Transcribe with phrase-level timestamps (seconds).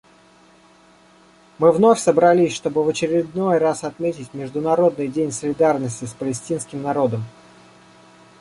[1.59, 7.23] Мы вновь собрались, чтобы в очередной раз отметить Международный день солидарности с палестинским народом.